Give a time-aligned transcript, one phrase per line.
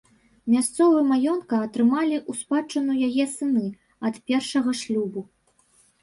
[0.51, 3.65] Мясцовы маёнтка атрымалі ў спадчыну яе сыны
[4.09, 5.21] ад першага шлюбу.